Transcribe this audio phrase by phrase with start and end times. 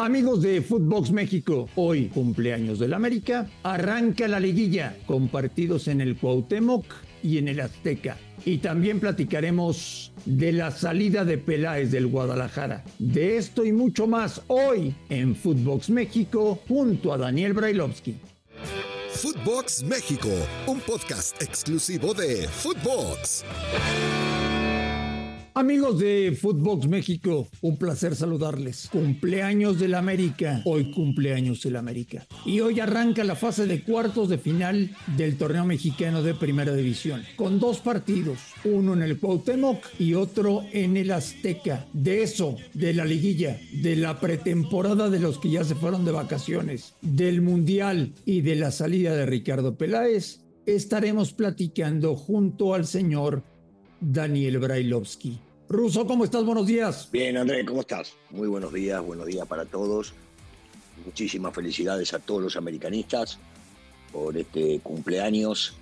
[0.00, 6.16] Amigos de Footbox México, hoy cumpleaños del América, arranca la liguilla con partidos en el
[6.16, 6.84] Cuauhtémoc
[7.20, 8.16] y en el Azteca.
[8.44, 12.84] Y también platicaremos de la salida de Peláez del Guadalajara.
[13.00, 18.14] De esto y mucho más hoy en Footbox México junto a Daniel Brailovsky.
[19.10, 20.28] Footbox México,
[20.68, 23.44] un podcast exclusivo de Footbox.
[25.58, 28.88] Amigos de Footbox México, un placer saludarles.
[28.92, 32.28] Cumpleaños del América, hoy cumpleaños del América.
[32.46, 37.24] Y hoy arranca la fase de cuartos de final del torneo mexicano de Primera División,
[37.34, 41.88] con dos partidos, uno en el Cuauhtémoc y otro en el Azteca.
[41.92, 46.12] De eso, de la liguilla, de la pretemporada de los que ya se fueron de
[46.12, 53.42] vacaciones, del Mundial y de la salida de Ricardo Peláez, estaremos platicando junto al señor
[54.00, 55.47] Daniel Brailovsky.
[55.68, 56.44] Ruso, ¿cómo estás?
[56.44, 57.10] Buenos días.
[57.12, 58.14] Bien, Andrés, ¿cómo estás?
[58.30, 60.14] Muy buenos días, buenos días para todos.
[61.04, 63.38] Muchísimas felicidades a todos los americanistas
[64.10, 65.74] por este cumpleaños,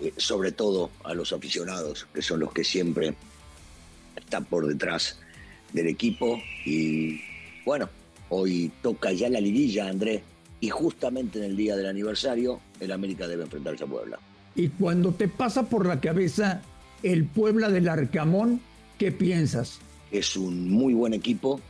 [0.00, 3.16] eh, sobre todo a los aficionados, que son los que siempre
[4.14, 5.18] están por detrás
[5.72, 6.40] del equipo.
[6.64, 7.20] Y
[7.64, 7.88] bueno,
[8.28, 10.22] hoy toca ya la liguilla, Andrés,
[10.60, 14.20] y justamente en el día del aniversario, el América debe enfrentarse a Puebla.
[14.54, 16.62] Y cuando te pasa por la cabeza
[17.02, 18.60] el Puebla del Arcamón,
[18.98, 19.80] ¿Qué piensas?
[20.12, 21.60] Es un muy buen equipo.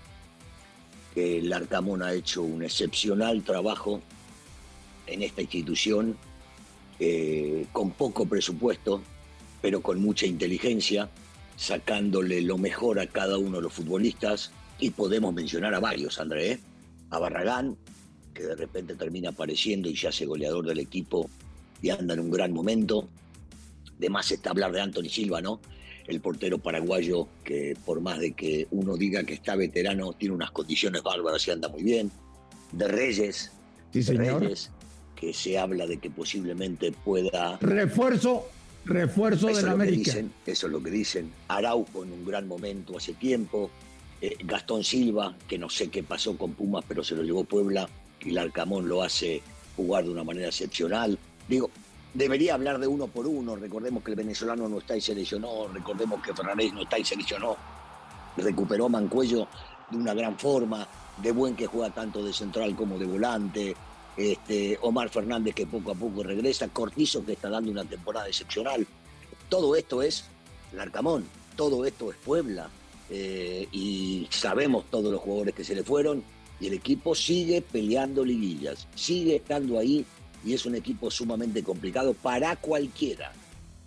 [1.16, 4.02] El Arcamón ha hecho un excepcional trabajo
[5.06, 6.16] en esta institución,
[6.98, 9.02] eh, con poco presupuesto,
[9.62, 11.08] pero con mucha inteligencia,
[11.56, 14.52] sacándole lo mejor a cada uno de los futbolistas.
[14.78, 16.60] Y podemos mencionar a varios, André, ¿eh?
[17.10, 17.76] a Barragán,
[18.34, 21.30] que de repente termina apareciendo y ya hace goleador del equipo
[21.80, 23.08] y anda en un gran momento.
[23.98, 25.60] De más está hablar de Anthony Silva, ¿no?
[26.06, 30.50] El portero paraguayo, que por más de que uno diga que está veterano, tiene unas
[30.50, 32.10] condiciones bárbaras y anda muy bien.
[32.72, 33.52] De Reyes,
[33.92, 34.70] sí, Reyes,
[35.14, 37.58] que se habla de que posiblemente pueda...
[37.60, 38.48] Refuerzo,
[38.84, 40.12] refuerzo de la América.
[40.12, 41.32] Dicen, eso es lo que dicen.
[41.48, 43.70] Araujo en un gran momento hace tiempo.
[44.20, 47.88] Eh, Gastón Silva, que no sé qué pasó con Pumas, pero se lo llevó Puebla
[48.20, 49.42] y el Arcamón lo hace
[49.76, 51.18] jugar de una manera excepcional.
[51.48, 51.70] Digo,
[52.14, 53.56] debería hablar de uno por uno.
[53.56, 55.68] Recordemos que el venezolano no está y se lesionó.
[55.68, 57.56] Recordemos que Fernández no está y se lesionó.
[58.36, 59.48] Recuperó Mancuello
[59.90, 60.86] de una gran forma.
[61.20, 63.76] De buen que juega tanto de central como de volante.
[64.16, 66.68] Este, Omar Fernández que poco a poco regresa.
[66.68, 68.86] Cortizo que está dando una temporada excepcional.
[69.48, 70.24] Todo esto es
[70.72, 71.26] Larcamón.
[71.56, 72.70] Todo esto es Puebla.
[73.10, 76.22] Eh, y sabemos todos los jugadores que se le fueron.
[76.60, 78.86] Y el equipo sigue peleando liguillas.
[78.94, 80.06] Sigue estando ahí
[80.44, 83.32] y es un equipo sumamente complicado para cualquiera.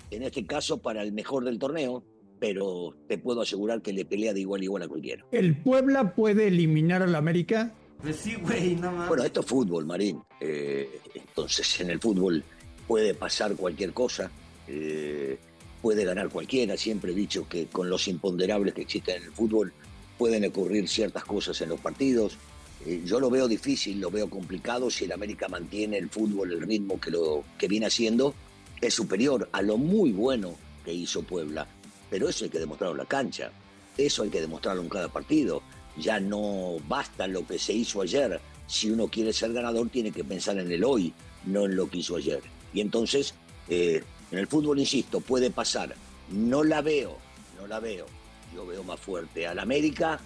[0.10, 2.04] En este caso, para el mejor del torneo,
[2.40, 5.26] pero te puedo asegurar que le pelea de igual a igual a cualquiera.
[5.32, 7.74] ¿El Puebla puede eliminar al América?
[8.02, 9.08] Pues sí, güey, no más.
[9.08, 10.22] Bueno, esto es fútbol, Marín.
[10.40, 12.44] Eh, entonces, en el fútbol
[12.88, 14.32] puede pasar cualquier cosa.
[14.68, 15.38] Eh,
[15.82, 16.78] puede ganar cualquiera.
[16.78, 19.74] Siempre he dicho que con los imponderables que existen en el fútbol
[20.18, 22.38] pueden ocurrir ciertas cosas en los partidos.
[22.86, 26.62] Eh, yo lo veo difícil, lo veo complicado si el América mantiene el fútbol, el
[26.62, 28.34] ritmo que, lo, que viene haciendo,
[28.80, 30.56] es superior a lo muy bueno
[30.86, 31.68] que hizo Puebla.
[32.10, 33.52] Pero eso hay que demostrarlo en la cancha,
[33.98, 35.62] eso hay que demostrarlo en cada partido.
[35.98, 38.40] Ya no basta lo que se hizo ayer.
[38.68, 41.12] Si uno quiere ser ganador, tiene que pensar en el hoy,
[41.46, 42.42] no en lo que hizo ayer.
[42.74, 43.34] Y entonces,
[43.68, 45.96] eh, en el fútbol, insisto, puede pasar.
[46.30, 47.18] No la veo,
[47.60, 48.06] no la veo.
[48.54, 50.20] Yo veo más fuerte al América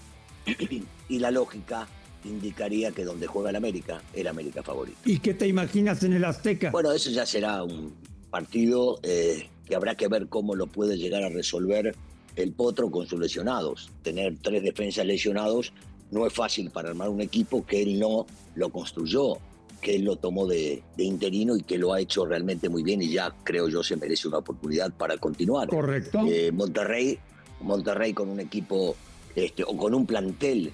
[1.09, 1.87] y la lógica
[2.25, 4.97] indicaría que donde juega el América, el América favorito.
[5.05, 6.71] ¿Y qué te imaginas en el Azteca?
[6.71, 7.93] Bueno, eso ya será un
[8.29, 11.95] partido eh, que habrá que ver cómo lo puede llegar a resolver
[12.35, 13.91] el Potro con sus lesionados.
[14.03, 15.73] Tener tres defensas lesionados
[16.11, 19.37] no es fácil para armar un equipo que él no lo construyó,
[19.81, 23.11] que él lo tomó de, interino y que lo ha hecho realmente muy bien y
[23.11, 25.67] ya creo yo se merece una oportunidad para continuar.
[25.67, 26.21] Correcto.
[26.27, 27.17] Eh, Monterrey,
[27.61, 28.95] Monterrey con un equipo
[29.35, 30.71] este, o con un plantel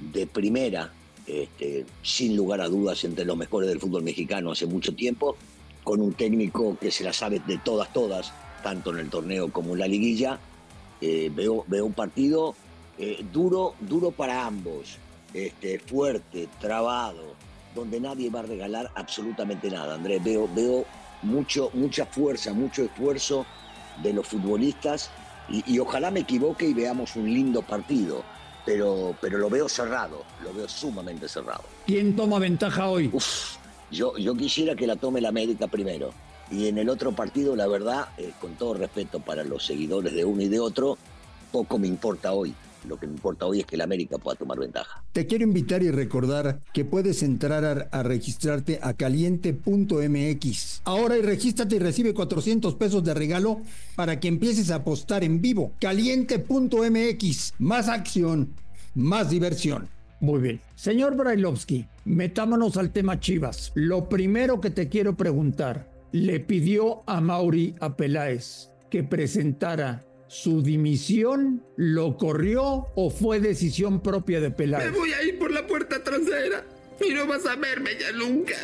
[0.00, 0.92] de primera,
[1.26, 5.36] este, sin lugar a dudas, entre los mejores del fútbol mexicano hace mucho tiempo,
[5.84, 8.32] con un técnico que se la sabe de todas, todas,
[8.62, 10.38] tanto en el torneo como en la liguilla.
[11.00, 12.54] Eh, veo, veo un partido
[12.98, 14.98] eh, duro, duro para ambos,
[15.32, 17.34] este, fuerte, trabado,
[17.74, 19.94] donde nadie va a regalar absolutamente nada.
[19.94, 20.84] Andrés, veo, veo
[21.22, 23.46] mucho, mucha fuerza, mucho esfuerzo
[24.02, 25.10] de los futbolistas
[25.48, 28.24] y, y ojalá me equivoque y veamos un lindo partido
[28.68, 31.62] pero, pero lo veo cerrado, lo veo sumamente cerrado.
[31.86, 33.08] ¿Quién toma ventaja hoy?
[33.14, 33.56] Uf,
[33.90, 36.12] yo, yo quisiera que la tome la América primero.
[36.50, 40.26] Y en el otro partido, la verdad, eh, con todo respeto para los seguidores de
[40.26, 40.98] uno y de otro,
[41.50, 42.54] poco me importa hoy.
[42.86, 45.02] Lo que me importa hoy es que el América pueda tomar ventaja.
[45.12, 50.82] Te quiero invitar y recordar que puedes entrar a, a registrarte a caliente.mx.
[50.84, 53.62] Ahora y regístrate y recibe 400 pesos de regalo
[53.96, 55.72] para que empieces a apostar en vivo.
[55.80, 57.54] Caliente.mx.
[57.58, 58.54] Más acción,
[58.94, 59.88] más diversión.
[60.20, 60.60] Muy bien.
[60.74, 63.70] Señor Brailovsky, metámonos al tema Chivas.
[63.74, 70.62] Lo primero que te quiero preguntar, ¿le pidió a Mauri a Peláez que presentara su
[70.62, 71.64] dimisión?
[71.76, 74.92] ¿Lo corrió o fue decisión propia de Peláez?
[74.92, 76.64] Me voy a ir por la puerta trasera
[77.00, 78.54] y no vas a verme ya nunca.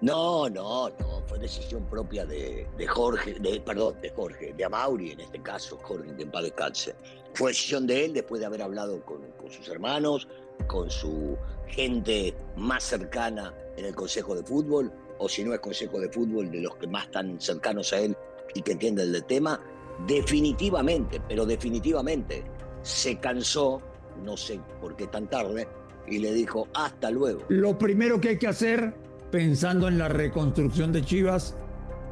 [0.00, 5.20] No, no, no, fue decisión propia de, Jorge, de, perdón, de Jorge, de Amauri en
[5.20, 6.94] este caso, Jorge, de en paz descanse.
[7.34, 10.28] Fue decisión de él después de haber hablado con, con sus hermanos,
[10.66, 11.36] con su
[11.68, 16.50] gente más cercana en el Consejo de Fútbol, o si no es Consejo de Fútbol,
[16.50, 18.16] de los que más están cercanos a él
[18.54, 19.60] y que entienden el tema,
[20.06, 22.44] definitivamente, pero definitivamente
[22.82, 23.82] se cansó,
[24.24, 25.68] no sé por qué tan tarde,
[26.06, 27.42] y le dijo hasta luego.
[27.48, 28.94] Lo primero que hay que hacer
[29.30, 31.54] pensando en la reconstrucción de Chivas,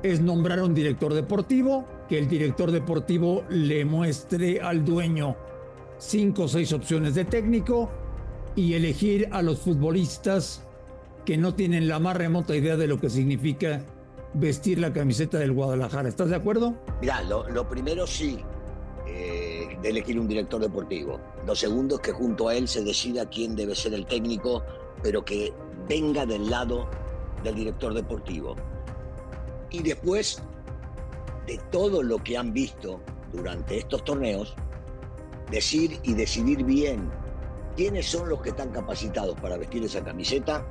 [0.03, 5.37] es nombrar un director deportivo, que el director deportivo le muestre al dueño
[5.97, 7.91] cinco o seis opciones de técnico
[8.55, 10.67] y elegir a los futbolistas
[11.25, 13.83] que no tienen la más remota idea de lo que significa
[14.35, 16.09] vestir la camiseta del Guadalajara.
[16.09, 16.75] ¿Estás de acuerdo?
[17.01, 18.41] Mira, lo, primero sí,
[19.07, 21.21] eh, de elegir un director deportivo.
[21.47, 24.63] Lo segundo es que junto a él se decida quién debe ser el técnico,
[25.03, 25.53] pero que
[25.89, 26.89] venga del lado
[27.43, 28.57] del director deportivo.
[29.71, 30.43] Y después
[31.47, 33.01] de todo lo que han visto
[33.33, 34.55] durante estos torneos,
[35.51, 37.11] decir y decidir bien
[37.77, 40.67] quiénes son los que están capacitados para vestir esa camiseta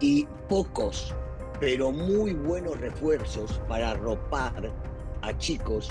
[0.00, 1.14] y pocos,
[1.60, 4.72] pero muy buenos refuerzos para arropar
[5.22, 5.90] a chicos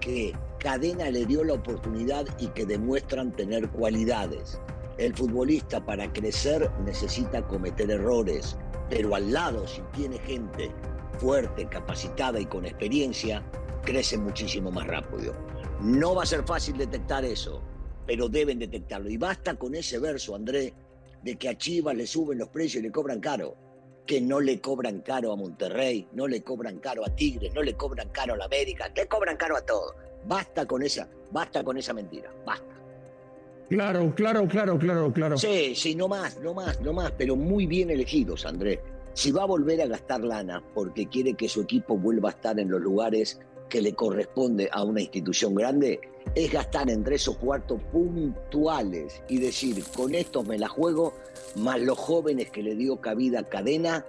[0.00, 4.60] que Cadena le dio la oportunidad y que demuestran tener cualidades.
[4.98, 8.56] El futbolista para crecer necesita cometer errores,
[8.88, 10.70] pero al lado, si tiene gente
[11.18, 13.42] fuerte, capacitada y con experiencia,
[13.82, 15.34] crece muchísimo más rápido.
[15.80, 17.62] No va a ser fácil detectar eso,
[18.06, 19.08] pero deben detectarlo.
[19.08, 20.74] Y basta con ese verso, André,
[21.22, 23.56] de que a Chivas le suben los precios y le cobran caro.
[24.10, 27.74] Que no le cobran caro a Monterrey, no le cobran caro a Tigres, no le
[27.74, 29.94] cobran caro a la América, le cobran caro a todo.
[30.26, 32.74] Basta con esa, basta con esa mentira, basta.
[33.68, 35.38] Claro, claro, claro, claro, claro.
[35.38, 38.80] Sí, sí, no más, no más, no más, pero muy bien elegidos, Andrés.
[39.12, 42.58] Si va a volver a gastar lana porque quiere que su equipo vuelva a estar
[42.58, 43.38] en los lugares
[43.70, 46.00] que le corresponde a una institución grande,
[46.34, 51.14] es gastar en tres o cuatro puntuales y decir, con esto me la juego,
[51.56, 54.04] más los jóvenes que le dio cabida cadena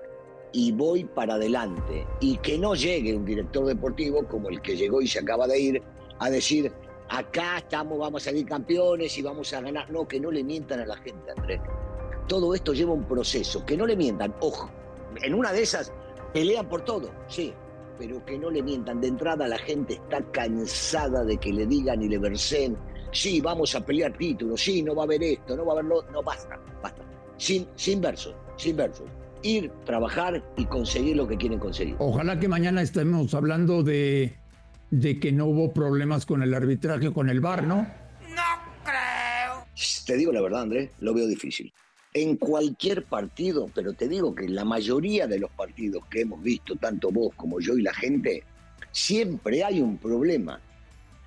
[0.51, 2.05] y voy para adelante.
[2.19, 5.59] Y que no llegue un director deportivo como el que llegó y se acaba de
[5.59, 5.81] ir
[6.19, 6.71] a decir,
[7.09, 9.89] acá estamos, vamos a salir campeones y vamos a ganar.
[9.89, 11.61] No, que no le mientan a la gente, Andrés.
[12.27, 14.35] Todo esto lleva un proceso, que no le mientan.
[14.41, 14.69] Ojo,
[15.21, 15.91] en una de esas
[16.33, 17.53] pelean por todo, sí,
[18.01, 18.99] pero que no le mientan.
[18.99, 22.75] De entrada la gente está cansada de que le digan y le versen,
[23.11, 25.85] sí, vamos a pelear títulos, sí, no va a haber esto, no va a haber
[25.85, 27.03] lo, no basta, basta.
[27.37, 29.07] Sin, sin versos, sin versos.
[29.43, 31.95] Ir, trabajar y conseguir lo que quieren conseguir.
[31.99, 34.35] Ojalá que mañana estemos hablando de
[34.89, 37.87] de que no hubo problemas con el arbitraje, con el VAR, ¿no?
[38.29, 38.43] No
[38.83, 39.65] creo.
[40.07, 41.71] Te digo la verdad, Andrés, lo veo difícil.
[42.13, 46.75] En cualquier partido, pero te digo que la mayoría de los partidos que hemos visto,
[46.75, 48.43] tanto vos como yo y la gente,
[48.91, 50.59] siempre hay un problema.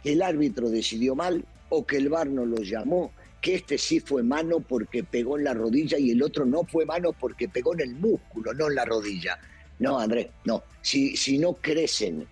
[0.02, 4.00] Que el árbitro decidió mal o que el VAR no lo llamó, que este sí
[4.00, 7.72] fue mano porque pegó en la rodilla y el otro no fue mano porque pegó
[7.74, 9.38] en el músculo, no en la rodilla.
[9.78, 10.62] No, Andrés, no.
[10.82, 12.26] Si, si no crecen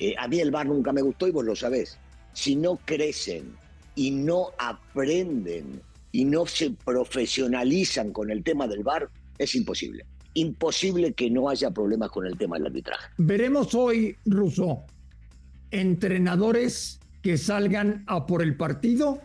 [0.00, 1.98] eh, a mí el bar nunca me gustó y vos lo sabés.
[2.32, 3.54] Si no crecen
[3.94, 10.04] y no aprenden y no se profesionalizan con el tema del bar, es imposible.
[10.34, 13.10] Imposible que no haya problemas con el tema del arbitraje.
[13.18, 14.84] Veremos hoy, Russo,
[15.70, 19.20] entrenadores que salgan a por el partido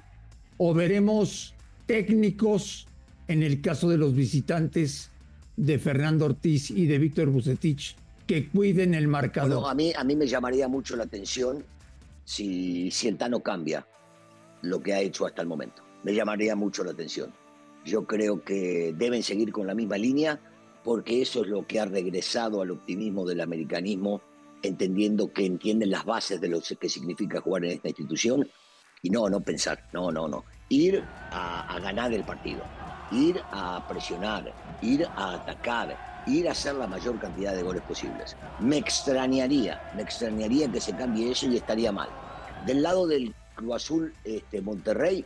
[0.57, 1.53] o veremos
[1.85, 2.87] técnicos,
[3.27, 5.11] en el caso de los visitantes
[5.57, 7.95] de Fernando Ortiz y de Víctor Bucetich,
[8.27, 9.63] que cuiden el marcador.
[9.69, 11.63] a, mí, a mí me llamaría mucho la atención
[12.23, 13.85] si, si el Tano cambia
[14.61, 15.84] lo que ha hecho hasta el momento.
[16.05, 17.33] Me llamaría mucho la atención.
[17.83, 20.39] Yo creo que deben seguir con la misma línea
[20.83, 24.21] porque eso es lo que ha regresado al optimismo del americanismo,
[24.61, 28.47] entendiendo que entienden las bases de lo que significa jugar en esta institución
[29.01, 30.45] y no, no pensar, no, no, no.
[30.69, 32.61] Ir a, a ganar el partido,
[33.11, 38.37] ir a presionar, ir a atacar, ir a hacer la mayor cantidad de goles posibles.
[38.59, 42.09] Me extrañaría, me extrañaría que se cambie eso y estaría mal.
[42.67, 45.25] Del lado del Cruz Azul este, Monterrey,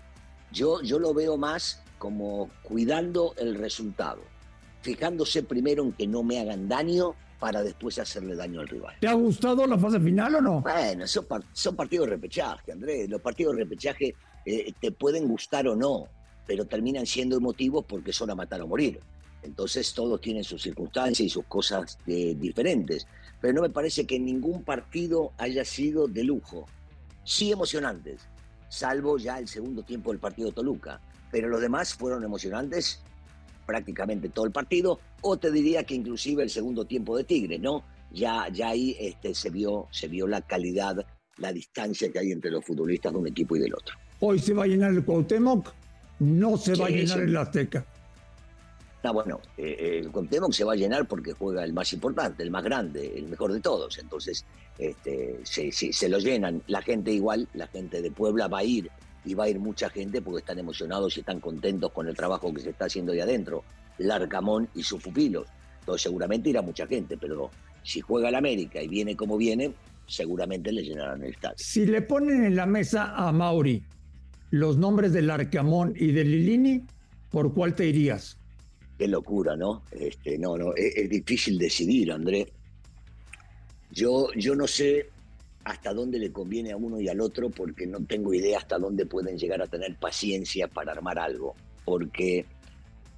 [0.51, 4.22] yo, yo lo veo más como cuidando el resultado,
[4.82, 8.96] fijándose primero en que no me hagan daño para después hacerle daño al rival.
[9.00, 10.62] ¿Te ha gustado la fase final o no?
[10.62, 13.10] Bueno, son, son partidos de repechaje, Andrés.
[13.10, 14.15] Los partidos de repechaje
[14.46, 16.08] eh, te pueden gustar o no,
[16.46, 19.00] pero terminan siendo emotivos porque son a matar o morir.
[19.41, 23.08] Entonces todos tienen sus circunstancias y sus cosas eh, diferentes.
[23.39, 26.65] Pero no me parece que ningún partido haya sido de lujo.
[27.24, 28.27] Sí emocionantes,
[28.69, 31.01] salvo ya el segundo tiempo del partido Toluca.
[31.31, 33.01] Pero los demás fueron emocionantes
[33.65, 37.83] prácticamente todo el partido, o te diría que inclusive el segundo tiempo de Tigre, ¿no?
[38.11, 41.05] Ya, ya ahí este, se, vio, se vio la calidad,
[41.38, 43.95] la distancia que hay entre los futbolistas de un equipo y del otro.
[44.21, 45.71] Hoy se va a llenar el Cuauhtémoc,
[46.17, 47.85] no se va a llenar el Azteca.
[49.03, 52.51] No, bueno, eh, el Cuauhtémoc se va a llenar porque juega el más importante, el
[52.51, 53.98] más grande, el mejor de todos.
[53.98, 54.46] Entonces,
[54.77, 56.62] este, se, se lo llenan.
[56.68, 58.89] La gente igual, la gente de Puebla va a ir
[59.24, 62.53] y va a ir mucha gente porque están emocionados y están contentos con el trabajo
[62.53, 63.63] que se está haciendo ahí adentro.
[64.00, 65.48] Larcamón y sus pupilos.
[65.79, 67.50] Entonces seguramente irá mucha gente, pero
[67.84, 69.74] si juega el América y viene como viene,
[70.08, 71.56] seguramente le llenarán el estadio.
[71.58, 73.84] Si le ponen en la mesa a Mauri
[74.51, 76.84] los nombres del Arcamón y de Lilini,
[77.29, 78.38] ¿por cuál te irías?
[79.00, 79.84] Qué locura, ¿no?
[79.91, 82.50] Este, no, no, es, es difícil decidir, Andrés.
[83.91, 85.10] Yo, yo no sé
[85.63, 89.06] hasta dónde le conviene a uno y al otro, porque no tengo idea hasta dónde
[89.06, 91.56] pueden llegar a tener paciencia para armar algo.
[91.86, 92.46] Porque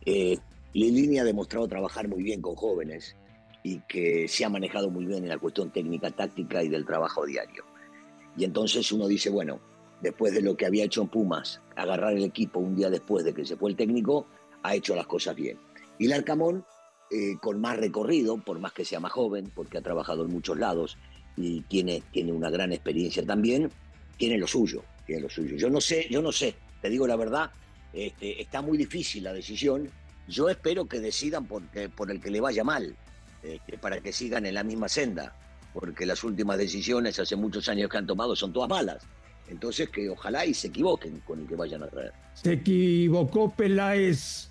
[0.05, 0.37] eh,
[0.73, 3.15] Lilini ha demostrado trabajar muy bien con jóvenes
[3.63, 7.25] y que se ha manejado muy bien en la cuestión técnica, táctica y del trabajo
[7.25, 7.63] diario.
[8.37, 9.59] Y entonces uno dice, bueno,
[9.99, 13.33] después de lo que había hecho en Pumas, agarrar el equipo un día después de
[13.33, 14.27] que se fue el técnico,
[14.63, 15.57] ha hecho las cosas bien.
[16.01, 16.65] Y Larcamón,
[17.11, 20.57] eh, con más recorrido, por más que sea más joven, porque ha trabajado en muchos
[20.57, 20.97] lados,
[21.37, 23.69] y tiene, tiene una gran experiencia también,
[24.17, 25.55] tiene lo suyo, tiene lo suyo.
[25.57, 27.51] Yo no sé, yo no sé, te digo la verdad,
[27.93, 29.91] este, está muy difícil la decisión.
[30.27, 31.61] Yo espero que decidan por,
[31.95, 32.95] por el que le vaya mal,
[33.43, 35.35] este, para que sigan en la misma senda,
[35.71, 39.03] porque las últimas decisiones hace muchos años que han tomado son todas malas.
[39.47, 42.11] Entonces que ojalá y se equivoquen con el que vayan a traer.
[42.33, 44.50] Se equivocó Peláez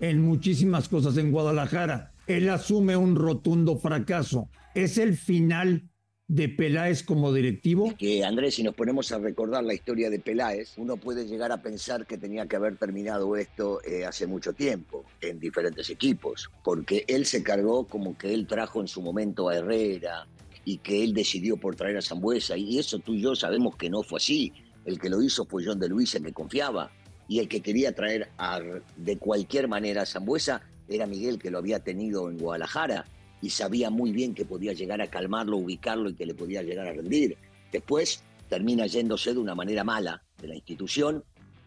[0.00, 2.12] en muchísimas cosas en Guadalajara.
[2.26, 4.48] Él asume un rotundo fracaso.
[4.74, 5.88] Es el final
[6.28, 7.94] de Peláez como directivo?
[7.98, 11.62] Que Andrés, si nos ponemos a recordar la historia de Peláez, uno puede llegar a
[11.62, 17.04] pensar que tenía que haber terminado esto eh, hace mucho tiempo en diferentes equipos, porque
[17.08, 20.26] él se cargó como que él trajo en su momento a Herrera
[20.66, 23.88] y que él decidió por traer a Zambuesa, y eso tú y yo sabemos que
[23.88, 24.52] no fue así.
[24.84, 26.90] El que lo hizo fue John de Luis, el que confiaba,
[27.28, 28.60] y el que quería traer a,
[28.96, 33.04] de cualquier manera a Zambuesa era Miguel, que lo había tenido en Guadalajara
[33.42, 36.88] y sabía muy bien que podía llegar a calmarlo, ubicarlo y que le podía llegar
[36.88, 37.36] a rendir.
[37.70, 41.22] Después termina yéndose de una manera mala de la institución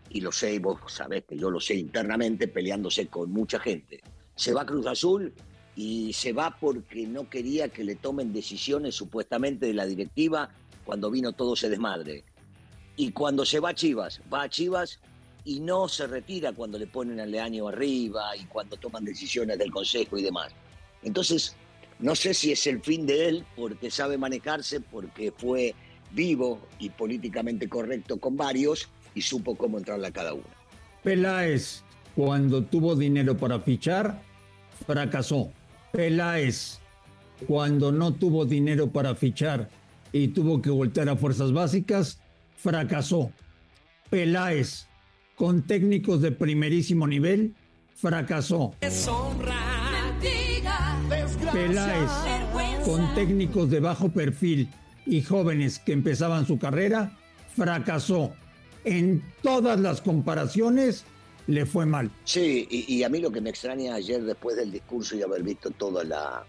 [0.10, 4.01] y lo sé, vos sabés que yo lo sé internamente, peleándose con mucha gente.
[4.36, 5.34] Se va a Cruz Azul
[5.75, 10.50] y se va porque no quería que le tomen decisiones supuestamente de la directiva
[10.84, 12.25] cuando vino todo ese desmadre.
[12.98, 15.00] Y cuando se va a Chivas, va a Chivas
[15.43, 19.71] y no se retira cuando le ponen al leaño arriba y cuando toman decisiones del
[19.71, 20.51] consejo y demás.
[21.03, 21.55] Entonces,
[22.00, 25.75] no sé si es el fin de él porque sabe manejarse, porque fue
[26.12, 30.45] vivo y políticamente correcto con varios y supo cómo entrarle a cada uno.
[31.03, 31.83] Peláez,
[32.15, 34.21] cuando tuvo dinero para fichar,
[34.86, 35.51] fracasó.
[35.91, 36.79] Peláez,
[37.48, 39.69] cuando no tuvo dinero para fichar
[40.12, 42.19] y tuvo que voltear a fuerzas básicas,
[42.57, 43.31] fracasó.
[44.10, 44.88] Peláez,
[45.41, 47.55] con técnicos de primerísimo nivel,
[47.95, 48.75] fracasó.
[51.51, 52.12] Peláez,
[52.86, 54.69] con técnicos de bajo perfil
[55.07, 57.17] y jóvenes que empezaban su carrera,
[57.55, 58.33] fracasó.
[58.83, 61.05] En todas las comparaciones
[61.48, 62.12] le fue mal.
[62.24, 65.71] Sí, y, a mí lo que me extraña ayer después del discurso y haber visto
[65.71, 66.45] toda la,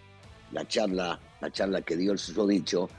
[0.69, 2.91] charla, la charla que dio el susodicho,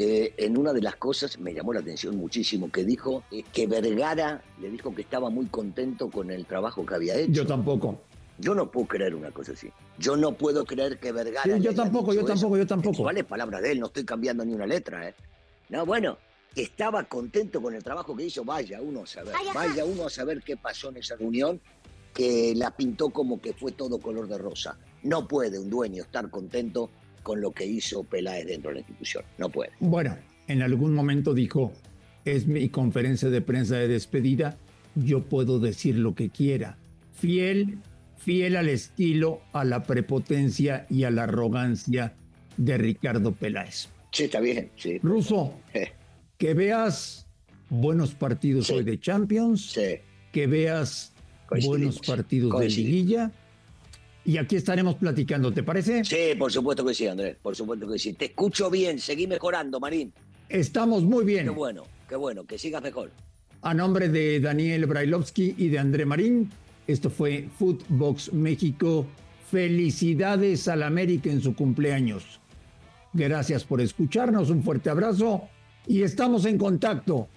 [0.00, 3.66] eh, en una de las cosas me llamó la atención muchísimo que dijo eh, que
[3.66, 7.32] Vergara le dijo que estaba muy contento con el trabajo que había hecho.
[7.32, 8.00] Yo tampoco.
[8.38, 9.68] Yo no puedo creer una cosa así.
[9.98, 11.56] Yo no puedo creer que Vergara.
[11.56, 13.02] Sí, yo tampoco, yo tampoco, yo tampoco.
[13.02, 15.16] Vale palabra de él, no estoy cambiando ni una letra, ¿eh?
[15.68, 16.16] No, bueno,
[16.54, 20.44] estaba contento con el trabajo que hizo, vaya uno a saber, vaya uno a saber
[20.44, 21.60] qué pasó en esa reunión,
[22.14, 24.78] que la pintó como que fue todo color de rosa.
[25.02, 26.88] No puede un dueño estar contento
[27.28, 29.72] con lo que hizo Peláez dentro de la institución, no puede.
[29.80, 30.16] Bueno,
[30.46, 31.74] en algún momento dijo,
[32.24, 34.56] es mi conferencia de prensa de despedida,
[34.94, 36.78] yo puedo decir lo que quiera.
[37.12, 37.80] Fiel
[38.16, 42.14] fiel al estilo, a la prepotencia y a la arrogancia
[42.56, 43.90] de Ricardo Peláez.
[44.10, 44.98] Sí, está bien, sí.
[45.02, 45.52] Ruso,
[46.38, 47.26] que veas
[47.68, 49.78] buenos partidos hoy de Champions,
[50.32, 51.12] que veas
[51.62, 53.32] buenos partidos de liguilla.
[54.28, 56.04] Y aquí estaremos platicando, ¿te parece?
[56.04, 58.12] Sí, por supuesto que sí, Andrés, por supuesto que sí.
[58.12, 60.12] Te escucho bien, seguí mejorando, Marín.
[60.50, 61.44] Estamos muy bien.
[61.44, 63.10] Qué bueno, qué bueno, que sigas mejor.
[63.62, 66.50] A nombre de Daniel Brailovsky y de André Marín,
[66.86, 69.06] esto fue Footbox México.
[69.50, 72.38] Felicidades al América en su cumpleaños.
[73.14, 75.48] Gracias por escucharnos, un fuerte abrazo
[75.86, 77.28] y estamos en contacto.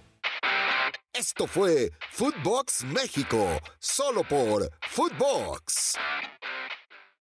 [1.14, 5.96] Esto fue Footbox México, solo por Footbox.